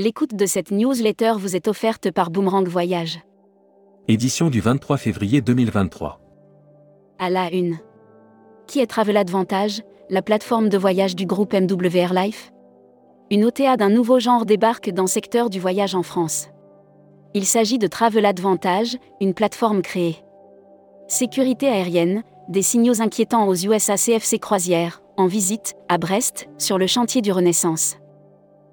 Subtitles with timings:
[0.00, 3.18] L'écoute de cette newsletter vous est offerte par Boomerang Voyage.
[4.06, 6.20] Édition du 23 février 2023.
[7.18, 7.78] À la une.
[8.68, 12.52] Qui est Travel Advantage, la plateforme de voyage du groupe MWR Life
[13.32, 16.46] Une OTA d'un nouveau genre débarque dans le secteur du voyage en France.
[17.34, 20.18] Il s'agit de Travel Advantage, une plateforme créée.
[21.08, 26.86] Sécurité aérienne, des signaux inquiétants aux USA CFC Croisière, en visite, à Brest, sur le
[26.86, 27.96] chantier du Renaissance.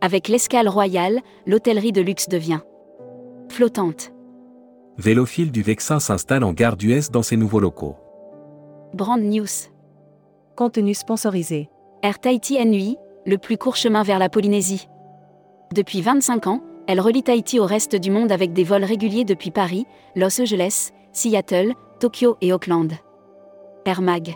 [0.00, 2.60] Avec l'escale royale, l'hôtellerie de luxe devient
[3.50, 4.12] flottante.
[4.98, 7.96] Vélophile du Vexin s'installe en gare d'Us dans ses nouveaux locaux.
[8.94, 9.46] Brand News.
[10.56, 11.68] Contenu sponsorisé.
[12.02, 14.88] Air Tahiti NUI, le plus court chemin vers la Polynésie.
[15.74, 19.50] Depuis 25 ans, elle relie Tahiti au reste du monde avec des vols réguliers depuis
[19.50, 22.92] Paris, Los Angeles, Seattle, Tokyo et Auckland.
[23.84, 24.34] Air Mag.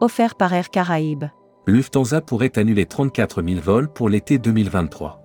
[0.00, 1.26] Offert par Air Caraïbes.
[1.68, 5.22] Lufthansa pourrait annuler 34 000 vols pour l'été 2023.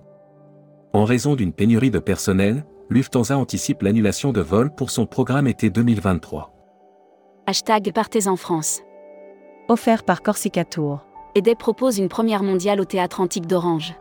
[0.92, 5.68] En raison d'une pénurie de personnel, Lufthansa anticipe l'annulation de vols pour son programme été
[5.68, 6.52] 2023.
[7.48, 8.82] Hashtag Partez en France.
[9.68, 11.00] Offert par Corsica Tour.
[11.34, 13.94] EDE propose une première mondiale au théâtre antique d'Orange.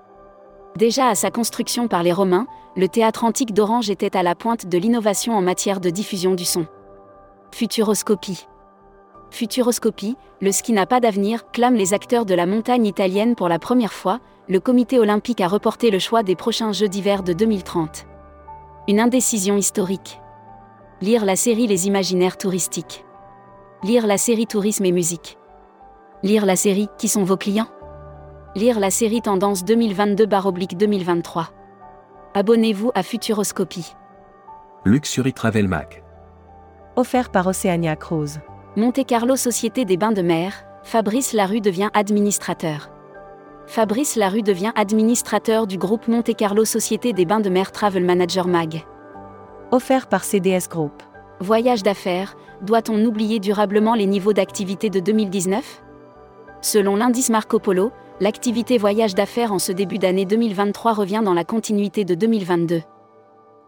[0.75, 4.67] Déjà à sa construction par les Romains, le théâtre antique d'Orange était à la pointe
[4.67, 6.67] de l'innovation en matière de diffusion du son.
[7.51, 8.45] Futuroscopie.
[9.31, 13.59] Futuroscopie, le ski n'a pas d'avenir, clament les acteurs de la montagne italienne pour la
[13.59, 18.05] première fois, le comité olympique a reporté le choix des prochains Jeux d'hiver de 2030.
[18.87, 20.21] Une indécision historique.
[21.01, 23.05] Lire la série Les imaginaires touristiques.
[23.83, 25.37] Lire la série Tourisme et musique.
[26.23, 27.67] Lire la série Qui sont vos clients?
[28.55, 31.47] Lire la série Tendance 2022-2023.
[32.33, 33.93] Abonnez-vous à Futuroscopie.
[34.85, 36.03] Luxury Travel Mag.
[36.95, 38.39] Offert par Oceania Cruise.
[38.77, 42.91] Monte Carlo Société des Bains de Mer, Fabrice Larue devient administrateur.
[43.65, 48.47] Fabrice Larue devient administrateur du groupe Monte Carlo Société des Bains de Mer Travel Manager
[48.47, 48.85] Mag.
[49.71, 51.01] Offert par CDS Group.
[51.39, 55.81] Voyage d'affaires, doit-on oublier durablement les niveaux d'activité de 2019
[56.61, 61.45] Selon l'indice Marco Polo, l'activité voyage d'affaires en ce début d'année 2023 revient dans la
[61.45, 62.83] continuité de 2022.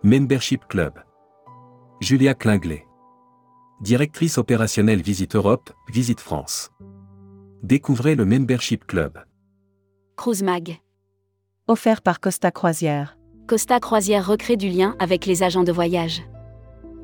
[0.03, 1.00] Membership Club.
[2.00, 2.85] Julia Klinglet.
[3.81, 6.69] Directrice opérationnelle Visite Europe, Visite France.
[7.63, 9.19] Découvrez le Membership Club.
[10.17, 10.79] Cruise Mag.
[11.66, 13.18] Offert par Costa Croisière.
[13.47, 16.23] Costa Croisière recrée du lien avec les agents de voyage.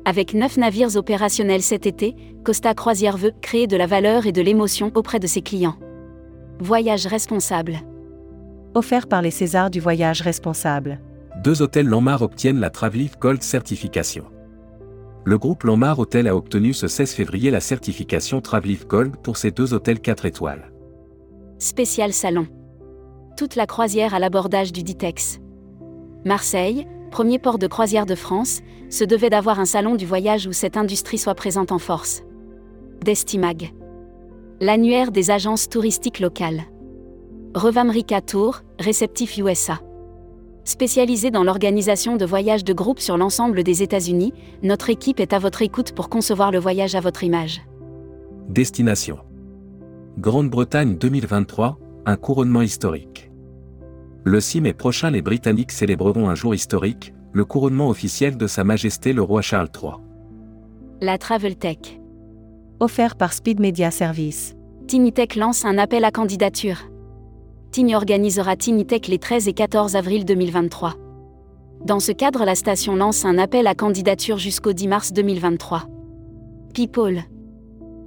[0.04, 4.42] Avec neuf navires opérationnels cet été, Costa Croisière veut créer de la valeur et de
[4.42, 5.78] l'émotion auprès de ses clients.
[6.60, 7.78] Voyage responsable.
[8.74, 11.00] Offert par les Césars du voyage responsable.
[11.42, 14.26] Deux hôtels Lamar obtiennent la Travelift Gold Certification.
[15.28, 19.50] Le groupe Lamar Hôtel a obtenu ce 16 février la certification Travelift Gold pour ses
[19.50, 20.70] deux hôtels 4 étoiles.
[21.58, 22.46] Spécial salon.
[23.36, 25.40] Toute la croisière à l'abordage du Ditex.
[26.24, 30.52] Marseille, premier port de croisière de France, se devait d'avoir un salon du voyage où
[30.52, 32.22] cette industrie soit présente en force.
[33.04, 33.72] Destimag.
[34.60, 36.62] L'annuaire des agences touristiques locales.
[37.56, 39.80] Revamrica Tour, réceptif USA.
[40.66, 44.32] Spécialisée dans l'organisation de voyages de groupe sur l'ensemble des États-Unis,
[44.64, 47.62] notre équipe est à votre écoute pour concevoir le voyage à votre image.
[48.48, 49.20] Destination.
[50.18, 53.30] Grande-Bretagne 2023, un couronnement historique.
[54.24, 58.64] Le 6 mai prochain, les Britanniques célébreront un jour historique, le couronnement officiel de Sa
[58.64, 59.92] Majesté le roi Charles III.
[61.00, 62.00] La Travel Tech.
[62.80, 64.56] Offert par Speed Media Service.
[64.88, 66.78] Tinitech lance un appel à candidature.
[67.78, 70.94] Organisera Tinitech les 13 et 14 avril 2023.
[71.84, 75.84] Dans ce cadre, la station lance un appel à candidature jusqu'au 10 mars 2023.
[76.72, 77.22] People.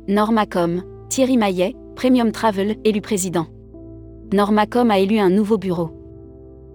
[0.08, 3.46] Normacom, Thierry Maillet, Premium Travel, élu président.
[4.34, 5.92] Normacom a élu un nouveau bureau.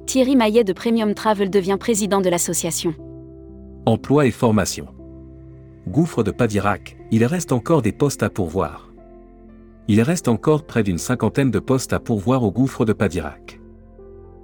[0.06, 2.94] Thierry Maillet de Premium Travel devient président de l'association.
[3.87, 4.87] Emploi et formation.
[5.88, 8.94] Gouffre de Padirac, il reste encore des postes à pourvoir.
[9.87, 13.60] Il reste encore près d'une cinquantaine de postes à pourvoir au gouffre de Padirac.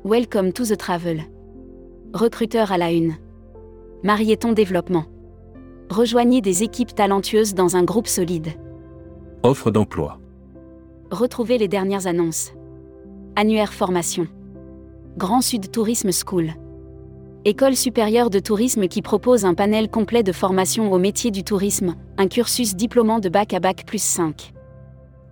[0.04, 1.22] Welcome to the travel.
[2.12, 3.14] Recruteur à la une.
[4.02, 5.06] Marieton Développement.
[5.88, 8.48] Rejoignez des équipes talentueuses dans un groupe solide.
[9.42, 10.20] Offre d'emploi.
[11.10, 12.52] Retrouvez les dernières annonces.
[13.34, 14.28] Annuaire formation.
[15.16, 16.50] Grand Sud Tourisme School.
[17.46, 21.94] École supérieure de tourisme qui propose un panel complet de formation au métier du tourisme,
[22.18, 24.52] un cursus diplômant de bac à bac plus 5.